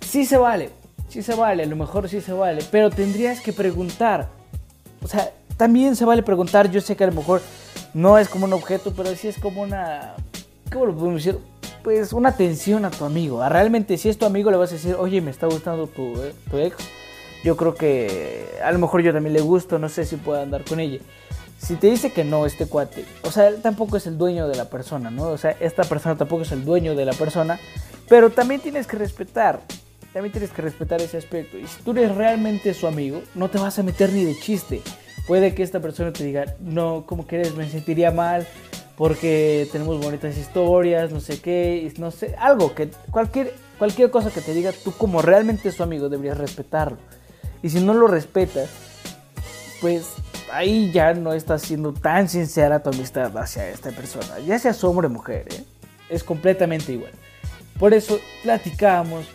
sí 0.00 0.24
se 0.24 0.36
vale, 0.36 0.70
sí 1.08 1.22
se 1.22 1.34
vale, 1.34 1.64
a 1.64 1.66
lo 1.66 1.76
mejor 1.76 2.08
sí 2.08 2.20
se 2.20 2.32
vale, 2.32 2.64
pero 2.70 2.90
tendrías 2.90 3.40
que 3.40 3.52
preguntar. 3.52 4.28
O 5.02 5.08
sea, 5.08 5.32
también 5.56 5.96
se 5.96 6.04
vale 6.04 6.22
preguntar, 6.22 6.70
yo 6.70 6.80
sé 6.80 6.96
que 6.96 7.04
a 7.04 7.08
lo 7.08 7.14
mejor 7.14 7.42
no 7.94 8.18
es 8.18 8.28
como 8.28 8.44
un 8.44 8.52
objeto, 8.52 8.92
pero 8.96 9.14
sí 9.16 9.28
es 9.28 9.38
como 9.38 9.62
una, 9.62 10.14
¿cómo 10.72 10.86
lo 10.86 10.94
podemos 10.94 11.24
decir? 11.24 11.40
Pues 11.82 12.12
una 12.12 12.28
atención 12.28 12.84
a 12.84 12.90
tu 12.90 13.04
amigo. 13.04 13.46
realmente 13.48 13.96
si 13.96 14.08
es 14.08 14.18
tu 14.18 14.26
amigo 14.26 14.50
le 14.50 14.56
vas 14.56 14.70
a 14.70 14.74
decir, 14.74 14.94
oye, 14.98 15.20
me 15.20 15.30
está 15.30 15.46
gustando 15.46 15.86
tu, 15.86 16.02
eh, 16.22 16.34
tu 16.50 16.58
ex 16.58 16.76
yo 17.44 17.56
creo 17.56 17.74
que 17.74 18.46
a 18.62 18.70
lo 18.72 18.78
mejor 18.78 19.02
yo 19.02 19.12
también 19.12 19.32
le 19.34 19.40
gusto, 19.40 19.78
no 19.78 19.88
sé 19.88 20.04
si 20.04 20.16
puedo 20.16 20.40
andar 20.40 20.64
con 20.64 20.80
ella. 20.80 20.98
Si 21.58 21.76
te 21.76 21.88
dice 21.88 22.12
que 22.12 22.24
no, 22.24 22.46
este 22.46 22.66
cuate, 22.66 23.04
o 23.22 23.30
sea, 23.30 23.48
él 23.48 23.60
tampoco 23.60 23.98
es 23.98 24.06
el 24.06 24.16
dueño 24.16 24.48
de 24.48 24.56
la 24.56 24.70
persona, 24.70 25.10
¿no? 25.10 25.28
O 25.28 25.38
sea, 25.38 25.56
esta 25.60 25.84
persona 25.84 26.16
tampoco 26.16 26.42
es 26.42 26.52
el 26.52 26.64
dueño 26.64 26.94
de 26.94 27.04
la 27.04 27.12
persona, 27.12 27.60
pero 28.08 28.30
también 28.30 28.62
tienes 28.62 28.86
que 28.86 28.96
respetar, 28.96 29.60
también 30.12 30.32
tienes 30.32 30.50
que 30.50 30.62
respetar 30.62 31.02
ese 31.02 31.18
aspecto. 31.18 31.58
Y 31.58 31.66
si 31.66 31.82
tú 31.82 31.90
eres 31.92 32.14
realmente 32.14 32.72
su 32.72 32.86
amigo, 32.86 33.22
no 33.34 33.50
te 33.50 33.58
vas 33.58 33.78
a 33.78 33.82
meter 33.82 34.10
ni 34.12 34.24
de 34.24 34.38
chiste. 34.38 34.80
Puede 35.26 35.54
que 35.54 35.62
esta 35.62 35.80
persona 35.80 36.12
te 36.12 36.24
diga, 36.24 36.46
no, 36.60 37.04
como 37.06 37.26
que 37.26 37.36
eres, 37.36 37.54
me 37.54 37.68
sentiría 37.68 38.10
mal 38.10 38.46
porque 38.96 39.66
tenemos 39.72 39.98
bonitas 39.98 40.36
historias, 40.36 41.10
no 41.10 41.20
sé 41.20 41.40
qué, 41.40 41.90
no 41.96 42.10
sé, 42.10 42.34
algo 42.38 42.74
que 42.74 42.90
cualquier, 43.10 43.54
cualquier 43.78 44.10
cosa 44.10 44.30
que 44.30 44.42
te 44.42 44.52
diga, 44.52 44.72
tú 44.72 44.92
como 44.92 45.22
realmente 45.22 45.72
su 45.72 45.82
amigo 45.82 46.10
deberías 46.10 46.36
respetarlo. 46.36 46.98
Y 47.62 47.70
si 47.70 47.80
no 47.80 47.94
lo 47.94 48.06
respetas, 48.06 48.68
pues 49.80 50.14
ahí 50.52 50.90
ya 50.92 51.14
no 51.14 51.32
estás 51.32 51.62
siendo 51.62 51.92
tan 51.92 52.28
sincera 52.28 52.82
tu 52.82 52.90
amistad 52.90 53.36
hacia 53.36 53.68
esta 53.68 53.90
persona. 53.90 54.38
Ya 54.40 54.58
seas 54.58 54.82
hombre 54.84 55.06
o 55.06 55.10
mujer, 55.10 55.46
¿eh? 55.50 55.64
es 56.08 56.24
completamente 56.24 56.92
igual. 56.92 57.12
Por 57.78 57.94
eso 57.94 58.20
platicamos 58.42 59.26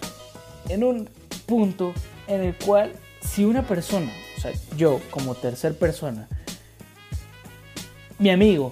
en 0.70 0.84
un 0.84 1.10
punto 1.46 1.94
en 2.28 2.42
el 2.42 2.56
cual 2.56 2.92
si 3.22 3.46
una 3.46 3.64
persona, 3.64 4.12
o 4.38 4.42
sea, 4.42 4.52
yo 4.78 5.02
como 5.10 5.36
tercer 5.36 5.78
persona, 5.78 6.28
mi 8.20 8.30
amigo 8.30 8.72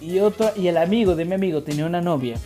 y 0.00 0.18
otro 0.20 0.52
y 0.56 0.68
el 0.68 0.76
amigo 0.76 1.16
de 1.16 1.24
mi 1.24 1.34
amigo 1.34 1.62
tenía 1.62 1.86
una 1.86 2.00
novia, 2.00 2.36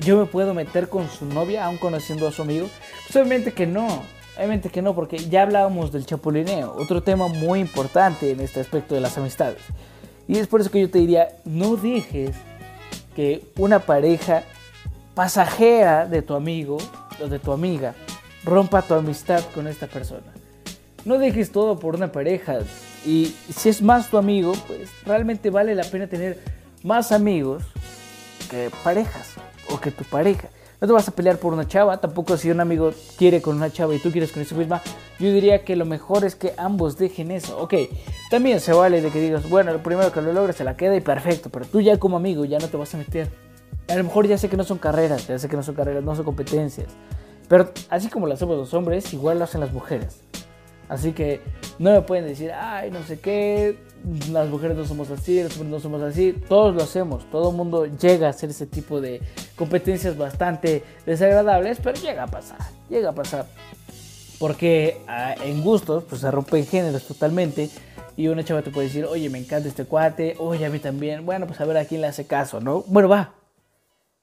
yo 0.00 0.18
me 0.18 0.26
puedo 0.26 0.54
meter 0.54 0.88
con 0.88 1.08
su 1.08 1.24
novia 1.24 1.64
aún 1.64 1.78
conociendo 1.78 2.26
a 2.26 2.32
su 2.32 2.42
amigo, 2.42 2.68
pues 3.04 3.16
obviamente 3.16 3.52
que 3.52 3.66
no. 3.66 4.02
Obviamente 4.36 4.68
que 4.68 4.82
no, 4.82 4.94
porque 4.94 5.18
ya 5.18 5.42
hablábamos 5.42 5.92
del 5.92 6.06
chapulineo, 6.06 6.74
otro 6.76 7.02
tema 7.02 7.28
muy 7.28 7.60
importante 7.60 8.32
en 8.32 8.40
este 8.40 8.60
aspecto 8.60 8.94
de 8.94 9.00
las 9.00 9.16
amistades. 9.16 9.62
Y 10.26 10.38
es 10.38 10.46
por 10.48 10.60
eso 10.60 10.70
que 10.70 10.80
yo 10.80 10.90
te 10.90 10.98
diría, 10.98 11.28
no 11.44 11.76
dejes 11.76 12.34
que 13.14 13.46
una 13.56 13.78
pareja 13.78 14.42
pasajera 15.14 16.06
de 16.06 16.22
tu 16.22 16.34
amigo 16.34 16.78
o 17.22 17.28
de 17.28 17.38
tu 17.38 17.52
amiga 17.52 17.94
rompa 18.44 18.82
tu 18.82 18.94
amistad 18.94 19.42
con 19.54 19.68
esta 19.68 19.86
persona. 19.86 20.32
No 21.04 21.18
dejes 21.18 21.52
todo 21.52 21.78
por 21.78 21.94
una 21.94 22.10
pareja. 22.10 22.58
Y 23.04 23.34
si 23.54 23.68
es 23.68 23.82
más 23.82 24.10
tu 24.10 24.18
amigo, 24.18 24.52
pues 24.66 24.90
realmente 25.04 25.50
vale 25.50 25.74
la 25.74 25.84
pena 25.84 26.06
tener 26.06 26.38
más 26.82 27.12
amigos 27.12 27.62
que 28.50 28.70
parejas 28.82 29.34
o 29.70 29.78
que 29.78 29.90
tu 29.90 30.04
pareja. 30.04 30.48
No 30.84 30.88
te 30.88 30.92
vas 30.92 31.08
a 31.08 31.12
pelear 31.12 31.38
por 31.38 31.54
una 31.54 31.66
chava, 31.66 31.96
tampoco 31.96 32.36
si 32.36 32.50
un 32.50 32.60
amigo 32.60 32.92
quiere 33.16 33.40
con 33.40 33.56
una 33.56 33.72
chava 33.72 33.94
y 33.94 33.98
tú 33.98 34.12
quieres 34.12 34.32
con 34.32 34.42
esa 34.42 34.54
misma. 34.54 34.82
Yo 35.18 35.32
diría 35.32 35.64
que 35.64 35.76
lo 35.76 35.86
mejor 35.86 36.26
es 36.26 36.34
que 36.34 36.52
ambos 36.58 36.98
dejen 36.98 37.30
eso. 37.30 37.58
Ok, 37.58 37.72
también 38.28 38.60
se 38.60 38.74
vale 38.74 39.00
de 39.00 39.08
que 39.08 39.18
digas, 39.18 39.48
bueno, 39.48 39.72
lo 39.72 39.82
primero 39.82 40.12
que 40.12 40.20
lo 40.20 40.34
logres 40.34 40.56
se 40.56 40.62
la 40.62 40.76
queda 40.76 40.94
y 40.94 41.00
perfecto, 41.00 41.48
pero 41.48 41.64
tú 41.64 41.80
ya 41.80 41.98
como 41.98 42.18
amigo 42.18 42.44
ya 42.44 42.58
no 42.58 42.68
te 42.68 42.76
vas 42.76 42.94
a 42.94 42.98
meter. 42.98 43.30
A 43.88 43.94
lo 43.94 44.04
mejor 44.04 44.26
ya 44.26 44.36
sé 44.36 44.50
que 44.50 44.58
no 44.58 44.64
son 44.64 44.76
carreras, 44.76 45.26
ya 45.26 45.38
sé 45.38 45.48
que 45.48 45.56
no 45.56 45.62
son 45.62 45.74
carreras, 45.74 46.04
no 46.04 46.14
son 46.14 46.26
competencias. 46.26 46.88
Pero 47.48 47.72
así 47.88 48.10
como 48.10 48.26
lo 48.26 48.34
hacemos 48.34 48.58
los 48.58 48.74
hombres, 48.74 49.10
igual 49.14 49.38
lo 49.38 49.44
hacen 49.44 49.62
las 49.62 49.72
mujeres. 49.72 50.20
Así 50.88 51.12
que 51.12 51.40
no 51.78 51.92
me 51.92 52.02
pueden 52.02 52.26
decir, 52.26 52.52
ay, 52.52 52.90
no 52.90 53.02
sé 53.02 53.18
qué, 53.18 53.78
las 54.30 54.48
mujeres 54.48 54.76
no 54.76 54.84
somos 54.84 55.10
así, 55.10 55.42
los 55.42 55.52
hombres 55.52 55.70
no 55.70 55.80
somos 55.80 56.02
así. 56.02 56.32
Todos 56.48 56.74
lo 56.74 56.82
hacemos, 56.82 57.28
todo 57.30 57.50
el 57.50 57.56
mundo 57.56 57.86
llega 57.86 58.26
a 58.26 58.30
hacer 58.30 58.50
ese 58.50 58.66
tipo 58.66 59.00
de 59.00 59.20
competencias 59.56 60.16
bastante 60.16 60.84
desagradables, 61.06 61.78
pero 61.82 61.98
llega 62.00 62.24
a 62.24 62.26
pasar, 62.26 62.58
llega 62.90 63.10
a 63.10 63.14
pasar. 63.14 63.46
Porque 64.38 65.00
ah, 65.08 65.34
en 65.42 65.62
gustos, 65.62 66.04
pues 66.04 66.20
se 66.20 66.30
rompen 66.30 66.66
géneros 66.66 67.04
totalmente. 67.04 67.70
Y 68.16 68.28
una 68.28 68.44
chava 68.44 68.62
te 68.62 68.70
puede 68.70 68.88
decir, 68.88 69.06
oye, 69.06 69.28
me 69.28 69.38
encanta 69.38 69.68
este 69.68 69.86
cuate, 69.86 70.36
oye, 70.38 70.66
a 70.66 70.70
mí 70.70 70.78
también. 70.78 71.24
Bueno, 71.24 71.46
pues 71.46 71.60
a 71.60 71.64
ver 71.64 71.76
a 71.78 71.84
quién 71.84 72.00
le 72.00 72.06
hace 72.06 72.26
caso, 72.26 72.60
¿no? 72.60 72.84
Bueno, 72.86 73.08
va. 73.08 73.32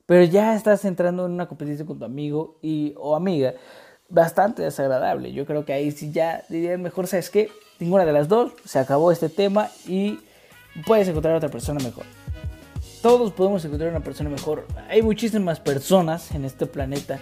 Pero 0.06 0.24
ya 0.25 0.56
estás 0.56 0.86
entrando 0.86 1.25
en 1.25 1.32
una 1.32 1.48
competencia 1.48 1.86
con 1.86 1.98
tu 1.98 2.06
amigo 2.06 2.58
y, 2.62 2.94
o 2.98 3.15
amiga 3.15 3.53
bastante 4.12 4.62
desagradable. 4.62 5.32
Yo 5.32 5.46
creo 5.46 5.65
que 5.65 5.74
ahí 5.74 5.91
sí 5.91 6.12
ya 6.12 6.44
diría 6.50 6.77
mejor, 6.77 7.08
¿sabes 7.08 7.30
qué? 7.30 7.50
Ninguna 7.80 8.06
de 8.06 8.13
las 8.13 8.27
dos, 8.27 8.53
se 8.65 8.77
acabó 8.77 9.12
este 9.12 9.30
tema 9.30 9.70
y 9.88 10.20
puedes 10.86 11.08
encontrar 11.08 11.34
a 11.34 11.38
otra 11.38 11.50
persona 11.50 11.84
mejor. 11.84 12.06
Todos 13.01 13.32
podemos 13.32 13.65
encontrar 13.65 13.89
una 13.89 14.01
persona 14.01 14.30
mejor. 14.30 14.68
Hay 14.89 15.01
muchísimas 15.01 15.60
personas 15.60 16.32
en 16.32 16.46
este 16.46 16.68
planeta 16.68 17.20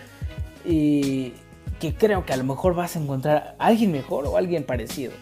y 0.66 1.34
que 1.80 1.94
creo 1.96 2.26
que 2.26 2.34
a 2.34 2.38
lo 2.38 2.44
mejor 2.44 2.76
vas 2.76 2.98
a 2.98 3.00
encontrar 3.00 3.56
a 3.58 3.68
alguien 3.68 3.92
mejor 3.92 4.26
o 4.26 4.36
alguien 4.36 4.66
parecido. 4.66 5.14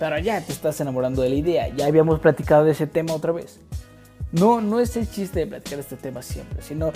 Pero 0.00 0.18
ya 0.18 0.40
te 0.40 0.52
estás 0.52 0.80
enamorando 0.80 1.22
de 1.22 1.28
la 1.28 1.34
idea. 1.36 1.68
Ya 1.68 1.86
habíamos 1.86 2.18
platicado 2.18 2.64
de 2.64 2.72
ese 2.72 2.86
tema 2.86 3.12
otra 3.12 3.30
vez. 3.32 3.60
No, 4.32 4.60
no 4.60 4.80
es 4.80 4.96
el 4.96 5.08
chiste 5.08 5.40
de 5.40 5.46
platicar 5.46 5.78
este 5.78 5.96
tema 5.96 6.22
siempre, 6.22 6.62
sino 6.62 6.92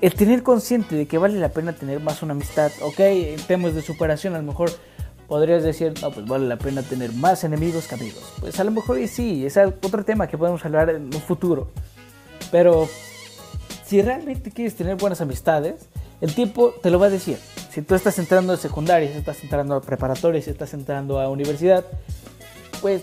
el 0.00 0.14
tener 0.14 0.42
consciente 0.42 0.94
de 0.94 1.06
que 1.06 1.18
vale 1.18 1.38
la 1.38 1.48
pena 1.48 1.72
tener 1.72 2.00
más 2.00 2.22
una 2.22 2.32
amistad, 2.32 2.70
ok, 2.82 3.00
en 3.00 3.40
temas 3.40 3.74
de 3.74 3.82
superación 3.82 4.34
a 4.34 4.38
lo 4.38 4.44
mejor 4.44 4.70
podrías 5.26 5.62
decir, 5.62 5.94
no, 6.02 6.10
pues 6.10 6.26
vale 6.26 6.46
la 6.46 6.56
pena 6.56 6.82
tener 6.82 7.12
más 7.12 7.44
enemigos 7.44 7.86
que 7.86 7.94
amigos. 7.94 8.32
Pues 8.40 8.58
a 8.60 8.64
lo 8.64 8.70
mejor 8.70 8.98
sí, 9.08 9.46
es 9.46 9.56
otro 9.56 10.04
tema 10.04 10.26
que 10.26 10.38
podemos 10.38 10.64
hablar 10.64 10.90
en 10.90 11.06
un 11.06 11.20
futuro. 11.20 11.68
Pero 12.50 12.88
si 13.84 14.02
realmente 14.02 14.50
quieres 14.50 14.76
tener 14.76 14.96
buenas 14.96 15.20
amistades, 15.20 15.88
El 16.20 16.34
tipo 16.34 16.70
te 16.82 16.90
lo 16.90 16.98
va 16.98 17.06
a 17.06 17.10
decir. 17.10 17.38
Si 17.70 17.82
tú 17.82 17.94
estás 17.94 18.18
entrando 18.18 18.54
a 18.54 18.56
secundaria, 18.56 19.12
si 19.12 19.18
estás 19.18 19.42
entrando 19.42 19.74
a 19.74 19.82
preparatoria, 19.82 20.40
si 20.40 20.50
estás 20.50 20.72
entrando 20.72 21.20
a 21.20 21.28
universidad, 21.28 21.84
pues 22.80 23.02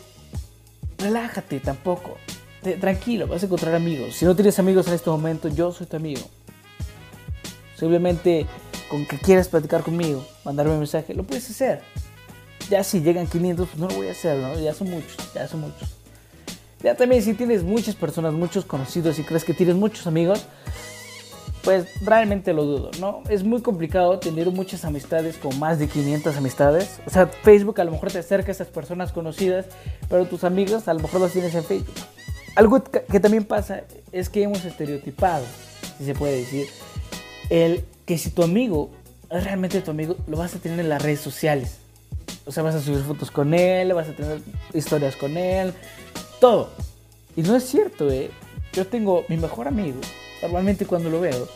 relájate 0.98 1.60
tampoco. 1.60 2.18
tranquilo, 2.80 3.28
vas 3.28 3.44
a 3.44 3.46
encontrar 3.46 3.76
amigos. 3.76 4.16
Si 4.16 4.26
no 4.26 4.36
tienes 4.36 4.58
amigos 4.58 4.88
en 4.88 4.94
este 4.94 5.10
momento, 5.10 5.48
yo 5.50 5.72
soy 5.72 5.86
tu 5.86 5.98
amigo. 5.98 6.22
Simplemente 7.84 8.46
con 8.88 9.06
que 9.06 9.18
quieras 9.18 9.50
platicar 9.50 9.84
conmigo, 9.84 10.26
mandarme 10.46 10.72
un 10.72 10.78
mensaje, 10.78 11.14
lo 11.14 11.24
puedes 11.24 11.50
hacer. 11.50 11.82
Ya 12.70 12.82
si 12.82 13.02
llegan 13.02 13.28
500, 13.28 13.68
pues 13.68 13.78
no 13.78 13.90
lo 13.90 13.96
voy 13.96 14.08
a 14.08 14.12
hacer, 14.12 14.38
¿no? 14.38 14.58
Ya 14.58 14.74
son 14.74 14.90
muchos, 14.90 15.18
ya 15.36 15.46
son 15.50 15.60
muchos. 15.60 15.90
Ya 16.82 16.96
también 16.96 17.22
si 17.22 17.34
tienes 17.34 17.62
muchas 17.62 17.96
personas, 17.96 18.32
muchos 18.32 18.64
conocidos 18.64 19.20
y 19.20 19.24
crees 19.24 19.44
que 19.44 19.54
tienes 19.54 19.76
muchos 19.76 20.08
amigos, 20.08 20.46
pues 21.62 21.88
realmente 22.06 22.54
lo 22.54 22.64
dudo, 22.64 22.92
¿no? 23.02 23.22
Es 23.28 23.44
muy 23.44 23.62
complicado 23.62 24.18
tener 24.18 24.50
muchas 24.50 24.86
amistades 24.86 25.36
con 25.36 25.60
más 25.60 25.78
de 25.78 25.90
500 25.90 26.38
amistades. 26.38 27.02
O 27.06 27.10
sea, 27.10 27.28
Facebook 27.28 27.82
a 27.82 27.84
lo 27.84 27.92
mejor 27.92 28.14
te 28.14 28.20
acerca 28.20 28.48
a 28.48 28.52
esas 28.54 28.70
personas 28.70 29.12
conocidas, 29.12 29.66
pero 30.08 30.24
tus 30.24 30.46
amigos 30.46 30.88
a 30.88 30.94
lo 30.94 31.02
mejor 31.02 31.20
los 31.20 31.34
tienes 31.34 31.54
en 31.54 31.66
Facebook. 31.66 31.96
Algo 32.56 32.82
que 32.82 33.20
también 33.20 33.44
pasa 33.44 33.82
es 34.14 34.30
que 34.30 34.44
hemos 34.44 34.64
estereotipado, 34.64 35.44
si 35.98 36.06
se 36.06 36.14
puede 36.14 36.38
decir, 36.38 36.68
el 37.50 37.84
que 38.06 38.18
si 38.18 38.30
tu 38.30 38.44
amigo 38.44 38.90
es 39.30 39.44
realmente 39.44 39.82
tu 39.82 39.92
amigo, 39.92 40.16
lo 40.28 40.38
vas 40.38 40.56
a 40.56 40.60
tener 40.60 40.80
en 40.80 40.90
las 40.90 41.02
redes 41.02 41.20
sociales. 41.20 41.78
O 42.46 42.52
sea, 42.52 42.64
vas 42.64 42.76
a 42.76 42.82
subir 42.82 43.02
fotos 43.04 43.32
con 43.32 43.54
él, 43.54 43.94
vas 43.94 44.10
a 44.10 44.14
tener 44.14 44.42
historias 44.74 45.16
con 45.16 45.38
él, 45.38 45.74
todo. 46.40 46.70
Y 47.36 47.42
no 47.42 47.56
es 47.56 47.64
cierto, 47.64 48.12
¿eh? 48.12 48.30
Yo 48.74 48.86
tengo 48.86 49.24
mi 49.28 49.38
mejor 49.38 49.68
amigo, 49.68 50.00
normalmente 50.42 50.86
cuando 50.86 51.10
lo 51.10 51.20
veo, 51.20 51.48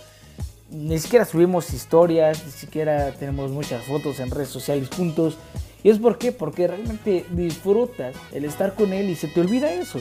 ni 0.69 0.99
siquiera 0.99 1.25
subimos 1.25 1.73
historias, 1.73 2.43
ni 2.45 2.51
siquiera 2.51 3.11
tenemos 3.11 3.51
muchas 3.51 3.83
fotos 3.85 4.19
en 4.19 4.31
redes 4.31 4.49
sociales 4.49 4.89
juntos. 4.95 5.37
¿Y 5.83 5.89
es 5.89 5.99
por 5.99 6.17
qué? 6.17 6.31
Porque 6.31 6.67
realmente 6.67 7.25
disfrutas 7.31 8.15
el 8.33 8.45
estar 8.45 8.73
con 8.75 8.93
él 8.93 9.09
y 9.09 9.15
se 9.15 9.27
te 9.27 9.39
olvida 9.39 9.71
eso, 9.71 9.99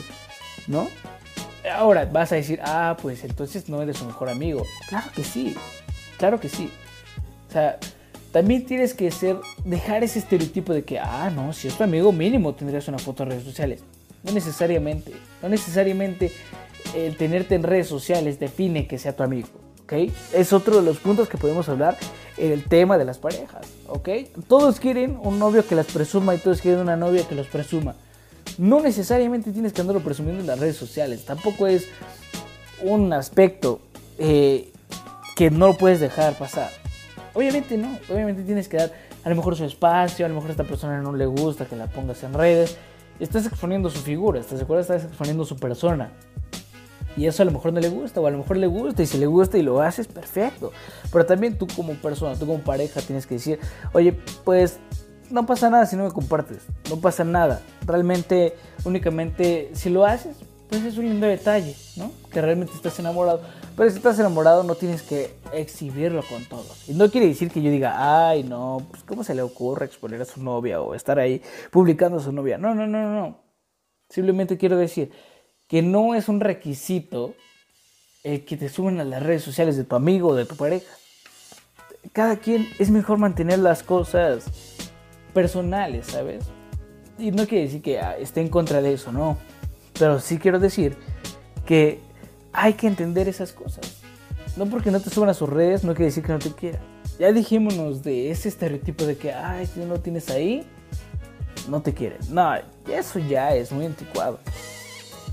¿no? 0.67 0.87
Ahora 1.71 2.05
vas 2.05 2.31
a 2.31 2.35
decir, 2.35 2.59
ah, 2.63 2.97
pues 3.01 3.23
entonces 3.23 3.69
no 3.69 3.81
eres 3.81 3.97
su 3.97 4.05
mejor 4.05 4.29
amigo. 4.29 4.63
Claro 4.89 5.07
que 5.15 5.23
sí, 5.23 5.55
claro 6.17 6.39
que 6.39 6.49
sí. 6.49 6.69
O 7.49 7.51
sea, 7.51 7.79
también 8.31 8.65
tienes 8.65 8.93
que 8.93 9.09
ser, 9.09 9.37
dejar 9.63 10.03
ese 10.03 10.19
estereotipo 10.19 10.73
de 10.73 10.83
que, 10.83 10.99
ah, 10.99 11.31
no, 11.33 11.53
si 11.53 11.67
es 11.67 11.75
tu 11.75 11.83
amigo 11.83 12.11
mínimo 12.11 12.53
tendrías 12.53 12.87
una 12.87 12.99
foto 12.99 13.23
en 13.23 13.29
redes 13.29 13.43
sociales. 13.43 13.81
No 14.23 14.31
necesariamente, 14.31 15.13
no 15.41 15.49
necesariamente 15.49 16.31
el 16.95 17.15
tenerte 17.15 17.55
en 17.55 17.63
redes 17.63 17.87
sociales 17.87 18.39
define 18.39 18.87
que 18.87 18.97
sea 18.97 19.15
tu 19.15 19.23
amigo, 19.23 19.47
¿ok? 19.83 19.93
Es 20.33 20.53
otro 20.53 20.77
de 20.77 20.83
los 20.83 20.97
puntos 20.97 21.29
que 21.29 21.37
podemos 21.37 21.69
hablar 21.69 21.97
en 22.37 22.51
el 22.51 22.65
tema 22.65 22.97
de 22.97 23.05
las 23.05 23.17
parejas, 23.17 23.65
¿ok? 23.87 24.09
Todos 24.47 24.79
quieren 24.79 25.17
un 25.21 25.39
novio 25.39 25.65
que 25.65 25.75
las 25.75 25.87
presuma 25.87 26.35
y 26.35 26.37
todos 26.37 26.61
quieren 26.61 26.81
una 26.81 26.95
novia 26.95 27.27
que 27.27 27.35
los 27.35 27.47
presuma. 27.47 27.95
No 28.57 28.81
necesariamente 28.81 29.51
tienes 29.51 29.73
que 29.73 29.81
andarlo 29.81 30.01
presumiendo 30.01 30.41
en 30.41 30.47
las 30.47 30.59
redes 30.59 30.75
sociales, 30.75 31.25
tampoco 31.25 31.67
es 31.67 31.87
un 32.83 33.13
aspecto 33.13 33.79
eh, 34.17 34.71
que 35.37 35.51
no 35.51 35.67
lo 35.67 35.73
puedes 35.75 35.99
dejar 35.99 36.33
pasar. 36.33 36.71
Obviamente 37.35 37.77
no, 37.77 37.99
obviamente 38.09 38.41
tienes 38.41 38.67
que 38.67 38.77
dar 38.77 38.91
a 39.23 39.29
lo 39.29 39.35
mejor 39.35 39.55
su 39.55 39.65
espacio, 39.65 40.25
a 40.25 40.29
lo 40.29 40.33
mejor 40.33 40.49
a 40.49 40.53
esta 40.53 40.63
persona 40.63 40.99
no 40.99 41.13
le 41.13 41.27
gusta 41.27 41.65
que 41.65 41.75
la 41.75 41.85
pongas 41.85 42.23
en 42.23 42.33
redes. 42.33 42.75
Estás 43.19 43.45
exponiendo 43.45 43.91
su 43.91 43.99
figura, 43.99 44.39
¿estás 44.39 44.57
de 44.57 44.63
acuerdo? 44.63 44.81
Estás 44.81 45.03
exponiendo 45.03 45.45
su 45.45 45.55
persona. 45.55 46.09
Y 47.15 47.27
eso 47.27 47.43
a 47.43 47.45
lo 47.45 47.51
mejor 47.51 47.71
no 47.71 47.79
le 47.79 47.89
gusta, 47.89 48.19
o 48.19 48.25
a 48.25 48.31
lo 48.31 48.39
mejor 48.39 48.57
le 48.57 48.65
gusta, 48.65 49.03
y 49.03 49.05
si 49.05 49.19
le 49.19 49.27
gusta 49.27 49.59
y 49.59 49.61
lo 49.61 49.79
haces, 49.79 50.07
perfecto. 50.07 50.71
Pero 51.11 51.25
también 51.27 51.55
tú 51.57 51.67
como 51.67 51.93
persona, 51.93 52.35
tú 52.35 52.47
como 52.47 52.59
pareja, 52.59 53.01
tienes 53.01 53.27
que 53.27 53.35
decir, 53.35 53.59
oye, 53.93 54.13
pues 54.43 54.79
no 55.29 55.45
pasa 55.45 55.69
nada 55.69 55.85
si 55.85 55.95
no 55.95 56.05
me 56.05 56.11
compartes, 56.11 56.63
no 56.89 56.97
pasa 56.97 57.23
nada. 57.23 57.61
Realmente, 57.85 58.55
únicamente, 58.85 59.69
si 59.73 59.91
lo 59.91 60.03
haces, 60.03 60.37
pues 60.69 60.83
es 60.83 60.97
un 60.97 61.05
lindo 61.05 61.27
detalle, 61.27 61.75
¿no? 61.95 62.11
Que 62.31 62.41
realmente 62.41 62.73
estás 62.73 62.99
enamorado. 62.99 63.41
Pero 63.75 63.89
si 63.89 63.97
estás 63.97 64.19
enamorado 64.19 64.63
no 64.63 64.75
tienes 64.75 65.01
que 65.01 65.33
exhibirlo 65.53 66.23
con 66.23 66.43
todos. 66.45 66.89
Y 66.89 66.93
no 66.93 67.09
quiere 67.09 67.27
decir 67.27 67.49
que 67.51 67.61
yo 67.61 67.71
diga, 67.71 68.29
ay, 68.29 68.43
no, 68.43 68.85
pues 68.89 69.03
cómo 69.03 69.23
se 69.23 69.35
le 69.35 69.41
ocurre 69.41 69.85
exponer 69.85 70.21
a 70.21 70.25
su 70.25 70.43
novia 70.43 70.81
o 70.81 70.93
estar 70.93 71.19
ahí 71.19 71.41
publicando 71.71 72.17
a 72.17 72.21
su 72.21 72.31
novia. 72.31 72.57
No, 72.57 72.75
no, 72.75 72.85
no, 72.85 73.11
no. 73.11 73.39
Simplemente 74.09 74.57
quiero 74.57 74.77
decir 74.77 75.11
que 75.67 75.81
no 75.81 76.15
es 76.15 76.27
un 76.27 76.39
requisito 76.39 77.33
el 78.23 78.43
que 78.45 78.57
te 78.57 78.67
suben 78.67 78.99
a 78.99 79.05
las 79.05 79.23
redes 79.23 79.43
sociales 79.43 79.77
de 79.77 79.83
tu 79.83 79.95
amigo 79.95 80.29
o 80.29 80.35
de 80.35 80.45
tu 80.45 80.55
pareja. 80.55 80.91
Cada 82.11 82.37
quien 82.37 82.67
es 82.79 82.89
mejor 82.89 83.17
mantener 83.17 83.59
las 83.59 83.83
cosas 83.83 84.45
personales, 85.33 86.07
¿sabes? 86.07 86.45
Y 87.17 87.31
no 87.31 87.47
quiere 87.47 87.65
decir 87.65 87.81
que 87.81 87.99
ah, 87.99 88.17
esté 88.17 88.41
en 88.41 88.49
contra 88.49 88.81
de 88.81 88.93
eso, 88.93 89.11
no. 89.11 89.37
Pero 89.99 90.19
sí 90.19 90.37
quiero 90.37 90.59
decir 90.59 90.97
que 91.65 91.99
hay 92.53 92.73
que 92.73 92.87
entender 92.87 93.27
esas 93.27 93.51
cosas. 93.51 93.97
No 94.55 94.65
porque 94.65 94.91
no 94.91 94.99
te 94.99 95.09
suban 95.09 95.29
a 95.29 95.33
sus 95.33 95.49
redes, 95.49 95.83
no 95.83 95.93
quiere 95.93 96.05
decir 96.05 96.23
que 96.23 96.31
no 96.31 96.39
te 96.39 96.51
quiera. 96.51 96.79
Ya 97.19 97.31
dijémonos 97.31 98.03
de 98.03 98.31
ese 98.31 98.49
estereotipo 98.49 99.05
de 99.05 99.17
que, 99.17 99.33
ay, 99.33 99.67
si 99.67 99.79
no 99.79 99.87
lo 99.87 99.99
tienes 99.99 100.29
ahí, 100.29 100.67
no 101.67 101.81
te 101.81 101.93
quieren. 101.93 102.19
No, 102.29 102.53
eso 102.91 103.19
ya 103.19 103.55
es 103.55 103.71
muy 103.71 103.85
anticuado. 103.85 104.39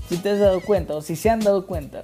Si 0.09 0.17
te 0.17 0.31
has 0.31 0.39
dado 0.39 0.61
cuenta, 0.61 0.95
o 0.95 1.01
si 1.01 1.15
se 1.15 1.29
han 1.29 1.39
dado 1.39 1.65
cuenta, 1.65 2.03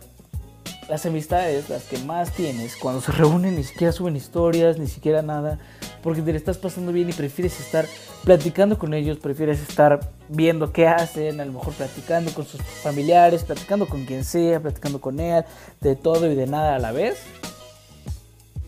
las 0.90 1.06
amistades, 1.06 1.70
las 1.70 1.84
que 1.84 1.98
más 2.00 2.32
tienes, 2.32 2.76
cuando 2.76 3.02
se 3.02 3.12
reúnen 3.12 3.56
ni 3.56 3.64
siquiera 3.64 3.94
suben 3.94 4.16
historias, 4.16 4.78
ni 4.78 4.88
siquiera 4.88 5.22
nada, 5.22 5.60
porque 6.02 6.22
te 6.22 6.32
le 6.32 6.38
estás 6.38 6.58
pasando 6.58 6.92
bien 6.92 7.10
y 7.10 7.14
prefieres 7.14 7.60
estar 7.60 7.86
platicando 8.24 8.78
con 8.78 8.94
ellos, 8.94 9.18
prefieres 9.18 9.60
estar 9.62 10.00
viendo 10.30 10.72
qué 10.72 10.88
hacen, 10.88 11.40
a 11.40 11.46
lo 11.46 11.54
mejor 11.54 11.74
platicando 11.74 12.34
con 12.34 12.46
sus 12.46 12.62
familiares, 12.62 13.44
platicando 13.44 13.88
con 13.88 14.06
quien 14.06 14.24
sea, 14.24 14.60
platicando 14.60 15.00
con 15.00 15.20
él, 15.20 15.44
de 15.80 15.96
todo 15.96 16.32
y 16.32 16.36
de 16.36 16.48
nada 16.48 16.76
a 16.76 16.80
la 16.80 16.92
vez. 16.92 17.20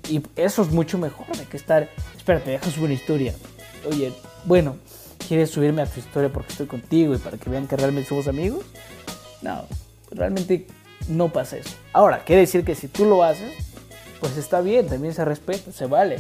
Y 0.10 0.22
eso 0.36 0.62
es 0.62 0.72
mucho 0.72 0.98
mejor 0.98 1.36
de 1.38 1.46
que 1.46 1.58
estar, 1.58 1.90
espérate, 2.16 2.52
deja 2.52 2.70
subir 2.70 2.86
una 2.86 2.94
historia. 2.94 3.34
Oye, 3.90 4.13
bueno, 4.46 4.78
¿quieres 5.28 5.50
subirme 5.50 5.82
a 5.82 5.86
tu 5.86 6.00
historia 6.00 6.32
porque 6.32 6.52
estoy 6.52 6.68
contigo 6.68 7.16
y 7.16 7.18
para 7.18 7.38
que 7.38 7.50
vean 7.50 7.68
que 7.68 7.78
realmente 7.78 8.10
somos 8.10 8.28
amigos? 8.28 8.66
No, 9.42 9.66
realmente 10.12 10.68
no 11.08 11.32
pasa 11.32 11.58
eso. 11.58 11.72
Ahora, 11.94 12.24
quiere 12.24 12.42
decir 12.42 12.63
que 12.63 12.75
si 12.75 12.88
tú 12.88 13.06
lo 13.06 13.24
haces, 13.24 13.52
pues 14.20 14.38
está 14.38 14.62
bien, 14.62 14.88
también 14.88 15.13
se 15.13 15.25
respeta, 15.25 15.72
se 15.72 15.86
vale 15.86 16.18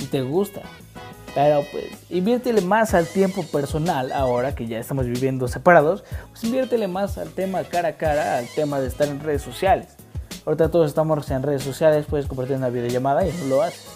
y 0.00 0.04
te 0.06 0.22
gusta. 0.22 0.62
Pero 1.34 1.64
pues 1.70 1.84
inviértele 2.08 2.60
más 2.60 2.92
al 2.94 3.06
tiempo 3.06 3.44
personal 3.44 4.10
ahora 4.12 4.54
que 4.54 4.66
ya 4.66 4.78
estamos 4.78 5.06
viviendo 5.06 5.46
separados. 5.46 6.02
Pues 6.30 6.42
inviértele 6.44 6.88
más 6.88 7.18
al 7.18 7.30
tema 7.30 7.62
cara 7.64 7.90
a 7.90 7.92
cara, 7.96 8.38
al 8.38 8.48
tema 8.48 8.80
de 8.80 8.88
estar 8.88 9.08
en 9.08 9.20
redes 9.20 9.42
sociales. 9.42 9.88
Ahorita 10.44 10.70
todos 10.70 10.88
estamos 10.88 11.30
en 11.30 11.42
redes 11.42 11.62
sociales, 11.62 12.06
puedes 12.08 12.26
compartir 12.26 12.56
una 12.56 12.70
videollamada 12.70 13.26
y 13.26 13.32
no 13.32 13.44
lo 13.46 13.62
haces. 13.62 13.86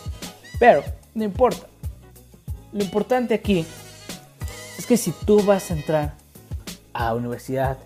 Pero 0.60 0.84
no 1.14 1.24
importa. 1.24 1.66
Lo 2.72 2.82
importante 2.82 3.34
aquí 3.34 3.66
es 4.78 4.86
que 4.86 4.96
si 4.96 5.10
tú 5.10 5.42
vas 5.42 5.70
a 5.70 5.74
entrar 5.74 6.14
a 6.92 7.06
la 7.06 7.14
universidad, 7.14 7.78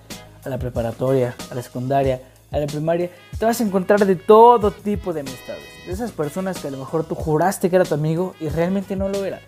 a 0.44 0.48
la 0.48 0.58
preparatoria, 0.58 1.34
a 1.50 1.54
la 1.54 1.62
secundaria, 1.62 2.20
a 2.50 2.58
la 2.58 2.66
primaria, 2.66 3.10
te 3.38 3.44
vas 3.44 3.60
a 3.60 3.64
encontrar 3.64 4.04
de 4.04 4.16
todo 4.16 4.70
tipo 4.70 5.12
de 5.12 5.20
amistades. 5.20 5.62
De 5.86 5.92
esas 5.92 6.10
personas 6.10 6.58
que 6.58 6.68
a 6.68 6.70
lo 6.70 6.78
mejor 6.78 7.04
tú 7.04 7.14
juraste 7.14 7.70
que 7.70 7.76
era 7.76 7.84
tu 7.84 7.94
amigo 7.94 8.34
y 8.40 8.48
realmente 8.48 8.96
no 8.96 9.08
lo 9.08 9.24
era. 9.24 9.40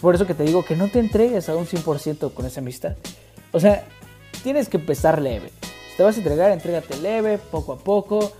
Por 0.00 0.14
eso 0.14 0.26
que 0.26 0.34
te 0.34 0.44
digo 0.44 0.64
que 0.64 0.76
no 0.76 0.88
te 0.88 1.00
entregues 1.00 1.48
a 1.48 1.56
un 1.56 1.66
100% 1.66 2.32
con 2.32 2.46
esa 2.46 2.60
amistad. 2.60 2.96
O 3.52 3.60
sea, 3.60 3.84
tienes 4.42 4.68
que 4.68 4.76
empezar 4.76 5.20
leve. 5.20 5.50
Si 5.90 5.96
te 5.96 6.02
vas 6.02 6.16
a 6.16 6.18
entregar, 6.18 6.50
entrégate 6.50 6.96
leve, 6.98 7.38
poco 7.38 7.72
a 7.72 7.78
poco. 7.78 8.32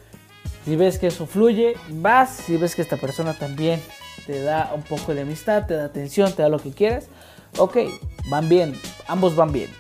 Si 0.64 0.76
ves 0.76 0.99
que 0.99 1.09
eso 1.09 1.26
fluye, 1.26 1.75
vas. 1.90 2.30
Si 2.30 2.56
ves 2.56 2.75
que 2.75 2.82
esta 2.82 2.97
persona 2.97 3.35
también 3.35 3.80
te 4.26 4.42
da 4.42 4.73
un 4.75 4.82
poco 4.82 5.14
de 5.14 5.23
amistad, 5.23 5.66
te 5.66 5.75
da 5.75 5.85
atención, 5.85 6.32
te 6.32 6.42
da 6.42 6.49
lo 6.49 6.59
que 6.59 6.71
quieras, 6.71 7.06
ok, 7.59 7.76
van 8.28 8.49
bien, 8.49 8.80
ambos 9.09 9.35
van 9.35 9.52
bien. 9.52 9.71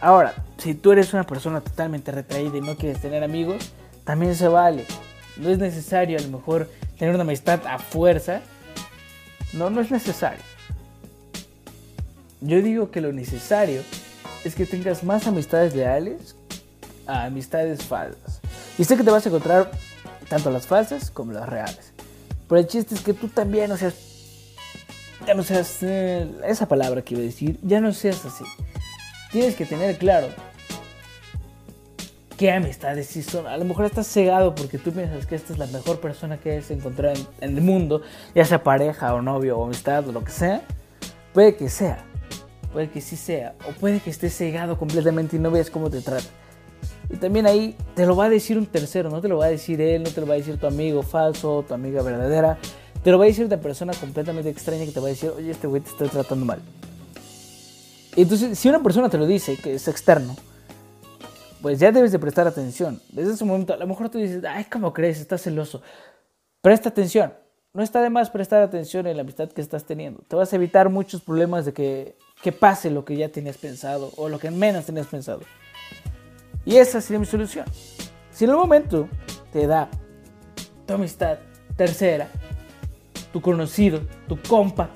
Ahora, 0.00 0.34
si 0.58 0.74
tú 0.74 0.92
eres 0.92 1.12
una 1.12 1.24
persona 1.24 1.60
totalmente 1.60 2.12
retraída 2.12 2.56
y 2.56 2.60
no 2.60 2.76
quieres 2.76 3.00
tener 3.00 3.24
amigos, 3.24 3.72
también 4.04 4.34
se 4.34 4.48
vale. 4.48 4.86
No 5.36 5.50
es 5.50 5.58
necesario 5.58 6.18
a 6.18 6.22
lo 6.22 6.28
mejor 6.28 6.68
tener 6.98 7.14
una 7.14 7.24
amistad 7.24 7.60
a 7.66 7.78
fuerza. 7.78 8.40
No, 9.52 9.70
no 9.70 9.80
es 9.80 9.90
necesario. 9.90 10.42
Yo 12.40 12.60
digo 12.60 12.90
que 12.90 13.00
lo 13.00 13.12
necesario 13.12 13.82
es 14.44 14.54
que 14.54 14.66
tengas 14.66 15.04
más 15.04 15.26
amistades 15.26 15.74
leales 15.74 16.34
a 17.06 17.24
amistades 17.24 17.84
falsas. 17.84 18.40
Y 18.78 18.84
sé 18.84 18.96
que 18.96 19.04
te 19.04 19.10
vas 19.10 19.24
a 19.24 19.28
encontrar 19.28 19.70
tanto 20.28 20.50
las 20.50 20.66
falsas 20.66 21.10
como 21.10 21.32
las 21.32 21.48
reales. 21.48 21.92
Pero 22.48 22.60
el 22.60 22.66
chiste 22.66 22.94
es 22.94 23.00
que 23.02 23.14
tú 23.14 23.28
también 23.28 23.68
no 23.68 23.76
seas... 23.76 23.94
Ya 25.26 25.34
no 25.34 25.42
seas... 25.42 25.78
Eh, 25.82 26.28
esa 26.44 26.66
palabra 26.66 27.02
que 27.02 27.14
iba 27.14 27.22
a 27.22 27.26
decir, 27.26 27.58
ya 27.62 27.80
no 27.80 27.92
seas 27.92 28.24
así. 28.24 28.44
Tienes 29.30 29.54
que 29.54 29.64
tener 29.64 29.96
claro 29.98 30.28
qué 32.42 32.50
amistades 32.50 33.06
sí 33.06 33.22
son. 33.22 33.46
A 33.46 33.56
lo 33.56 33.64
mejor 33.64 33.84
estás 33.84 34.08
cegado 34.08 34.52
porque 34.52 34.76
tú 34.76 34.90
piensas 34.90 35.26
que 35.26 35.36
esta 35.36 35.52
es 35.52 35.60
la 35.60 35.68
mejor 35.68 36.00
persona 36.00 36.38
que 36.38 36.56
has 36.56 36.72
encontrado 36.72 37.14
en, 37.14 37.50
en 37.50 37.56
el 37.56 37.62
mundo, 37.62 38.02
ya 38.34 38.44
sea 38.44 38.64
pareja 38.64 39.14
o 39.14 39.22
novio 39.22 39.56
o 39.60 39.64
amistad 39.66 40.08
o 40.08 40.10
lo 40.10 40.24
que 40.24 40.32
sea. 40.32 40.60
Puede 41.32 41.54
que 41.54 41.68
sea, 41.68 42.04
puede 42.72 42.90
que 42.90 43.00
sí 43.00 43.14
sea, 43.14 43.54
o 43.68 43.70
puede 43.70 44.00
que 44.00 44.10
estés 44.10 44.36
cegado 44.36 44.76
completamente 44.76 45.36
y 45.36 45.38
no 45.38 45.52
veas 45.52 45.70
cómo 45.70 45.88
te 45.88 46.00
trata. 46.00 46.24
Y 47.10 47.16
también 47.18 47.46
ahí 47.46 47.76
te 47.94 48.06
lo 48.06 48.16
va 48.16 48.24
a 48.24 48.28
decir 48.28 48.58
un 48.58 48.66
tercero, 48.66 49.08
no 49.08 49.20
te 49.20 49.28
lo 49.28 49.38
va 49.38 49.44
a 49.44 49.50
decir 49.50 49.80
él, 49.80 50.02
no 50.02 50.10
te 50.10 50.20
lo 50.20 50.26
va 50.26 50.34
a 50.34 50.38
decir 50.38 50.58
tu 50.58 50.66
amigo 50.66 51.04
falso, 51.04 51.64
tu 51.68 51.74
amiga 51.74 52.02
verdadera, 52.02 52.58
te 53.04 53.12
lo 53.12 53.18
va 53.18 53.24
a 53.26 53.28
decir 53.28 53.46
una 53.46 53.58
persona 53.58 53.92
completamente 53.92 54.50
extraña 54.50 54.84
que 54.84 54.90
te 54.90 54.98
va 54.98 55.06
a 55.06 55.10
decir, 55.10 55.30
oye, 55.30 55.52
este 55.52 55.68
güey 55.68 55.80
te 55.80 55.90
está 55.90 56.06
tratando 56.06 56.44
mal. 56.44 56.60
Entonces, 58.16 58.58
si 58.58 58.68
una 58.68 58.82
persona 58.82 59.08
te 59.08 59.16
lo 59.16 59.26
dice, 59.26 59.56
que 59.56 59.74
es 59.74 59.86
externo, 59.86 60.34
pues 61.62 61.78
ya 61.78 61.92
debes 61.92 62.10
de 62.10 62.18
prestar 62.18 62.46
atención. 62.46 63.00
Desde 63.10 63.34
ese 63.34 63.44
momento, 63.44 63.72
a 63.72 63.76
lo 63.76 63.86
mejor 63.86 64.08
tú 64.10 64.18
dices, 64.18 64.44
ay, 64.44 64.64
¿cómo 64.64 64.92
crees? 64.92 65.20
Estás 65.20 65.42
celoso. 65.42 65.80
Presta 66.60 66.88
atención. 66.88 67.32
No 67.72 67.82
está 67.82 68.02
de 68.02 68.10
más 68.10 68.28
prestar 68.28 68.62
atención 68.62 69.06
en 69.06 69.16
la 69.16 69.22
amistad 69.22 69.48
que 69.48 69.62
estás 69.62 69.84
teniendo. 69.84 70.22
Te 70.28 70.36
vas 70.36 70.52
a 70.52 70.56
evitar 70.56 70.90
muchos 70.90 71.22
problemas 71.22 71.64
de 71.64 71.72
que, 71.72 72.16
que 72.42 72.52
pase 72.52 72.90
lo 72.90 73.04
que 73.04 73.16
ya 73.16 73.30
tenías 73.30 73.56
pensado 73.56 74.10
o 74.16 74.28
lo 74.28 74.38
que 74.38 74.50
menos 74.50 74.84
tenías 74.84 75.06
pensado. 75.06 75.40
Y 76.64 76.76
esa 76.76 77.00
sería 77.00 77.20
mi 77.20 77.26
solución. 77.26 77.64
Si 78.30 78.44
en 78.44 78.50
el 78.50 78.56
momento 78.56 79.08
te 79.52 79.66
da 79.66 79.88
tu 80.84 80.94
amistad 80.94 81.38
tercera, 81.76 82.28
tu 83.32 83.40
conocido, 83.40 84.00
tu 84.28 84.36
compa, 84.42 84.90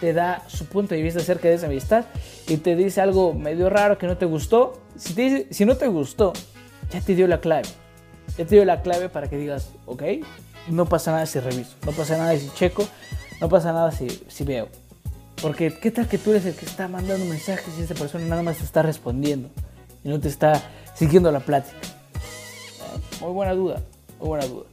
te 0.00 0.12
da 0.12 0.44
su 0.48 0.66
punto 0.66 0.94
de 0.94 1.02
vista 1.02 1.20
acerca 1.20 1.48
de 1.48 1.54
esa 1.54 1.66
amistad 1.66 2.04
y 2.46 2.58
te 2.58 2.76
dice 2.76 3.00
algo 3.00 3.32
medio 3.32 3.70
raro 3.70 3.98
que 3.98 4.06
no 4.06 4.16
te 4.16 4.26
gustó, 4.26 4.80
si, 4.98 5.14
te 5.14 5.22
dice, 5.22 5.46
si 5.50 5.64
no 5.64 5.76
te 5.76 5.86
gustó, 5.86 6.32
ya 6.90 7.00
te 7.00 7.14
dio 7.14 7.26
la 7.26 7.40
clave. 7.40 7.68
Ya 8.36 8.44
te 8.44 8.56
dio 8.56 8.64
la 8.64 8.82
clave 8.82 9.08
para 9.08 9.28
que 9.28 9.36
digas, 9.36 9.70
ok, 9.86 10.02
no 10.68 10.86
pasa 10.86 11.12
nada 11.12 11.26
si 11.26 11.40
reviso, 11.40 11.76
no 11.86 11.92
pasa 11.92 12.18
nada 12.18 12.36
si 12.36 12.50
checo, 12.50 12.86
no 13.40 13.48
pasa 13.48 13.72
nada 13.72 13.90
si, 13.90 14.08
si 14.28 14.44
veo. 14.44 14.68
Porque 15.40 15.72
qué 15.78 15.90
tal 15.90 16.08
que 16.08 16.18
tú 16.18 16.30
eres 16.30 16.44
el 16.46 16.54
que 16.54 16.66
está 16.66 16.88
mandando 16.88 17.24
mensajes 17.24 17.72
y 17.78 17.82
esa 17.82 17.94
persona 17.94 18.24
nada 18.26 18.42
más 18.42 18.58
te 18.58 18.64
está 18.64 18.82
respondiendo 18.82 19.48
y 20.04 20.08
no 20.08 20.20
te 20.20 20.28
está 20.28 20.60
siguiendo 20.94 21.30
la 21.30 21.40
plática. 21.40 21.78
Muy 23.20 23.32
buena 23.32 23.54
duda, 23.54 23.82
muy 24.18 24.28
buena 24.28 24.46
duda. 24.46 24.64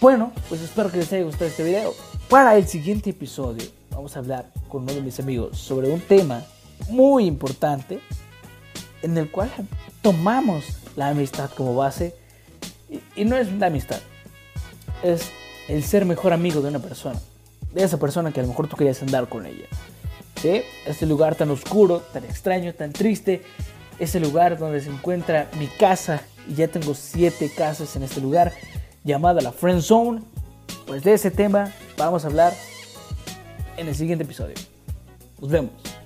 Bueno, 0.00 0.32
pues 0.48 0.60
espero 0.60 0.90
que 0.90 0.98
les 0.98 1.12
haya 1.12 1.24
gustado 1.24 1.46
este 1.46 1.64
video. 1.64 1.94
Para 2.28 2.56
el 2.56 2.66
siguiente 2.66 3.10
episodio 3.10 3.64
vamos 3.90 4.16
a 4.16 4.20
hablar 4.20 4.50
con 4.68 4.82
uno 4.82 4.92
de 4.92 5.02
mis 5.02 5.18
amigos 5.20 5.58
sobre 5.58 5.90
un 5.90 6.00
tema 6.00 6.44
muy 6.88 7.26
importante 7.26 8.00
en 9.02 9.16
el 9.16 9.30
cual 9.30 9.50
tomamos 10.02 10.64
la 10.96 11.08
amistad 11.08 11.50
como 11.50 11.74
base 11.74 12.14
y, 13.16 13.24
no 13.24 13.36
es 13.36 13.52
la 13.52 13.66
amistad, 13.66 14.00
es 15.02 15.30
el 15.68 15.84
ser 15.84 16.04
mejor 16.04 16.32
amigo 16.32 16.60
de 16.60 16.68
una 16.68 16.80
persona, 16.80 17.20
de 17.72 17.84
esa 17.84 17.98
persona 17.98 18.32
que 18.32 18.40
a 18.40 18.42
lo 18.42 18.48
mejor 18.48 18.68
tú 18.68 18.76
querías 18.76 19.00
andar 19.02 19.28
con 19.28 19.46
ella. 19.46 19.66
¿Sí? 20.40 20.62
Este 20.86 21.06
lugar 21.06 21.34
tan 21.34 21.50
oscuro, 21.50 22.00
tan 22.12 22.24
extraño, 22.24 22.74
tan 22.74 22.92
triste, 22.92 23.42
ese 23.98 24.18
lugar 24.18 24.58
donde 24.58 24.80
se 24.80 24.90
encuentra 24.90 25.50
mi 25.58 25.66
casa 25.66 26.22
y 26.48 26.54
ya 26.54 26.68
tengo 26.68 26.94
siete 26.94 27.52
casas 27.54 27.94
en 27.96 28.02
este 28.02 28.20
lugar 28.20 28.52
llamada 29.04 29.40
la 29.40 29.52
Friend 29.52 29.82
Zone. 29.82 30.22
Pues 30.86 31.04
de 31.04 31.12
ese 31.12 31.30
tema 31.30 31.72
vamos 31.96 32.24
a 32.24 32.28
hablar 32.28 32.54
en 33.76 33.86
el 33.86 33.94
siguiente 33.94 34.24
episodio. 34.24 34.54
Nos 35.40 35.50
vemos. 35.50 35.99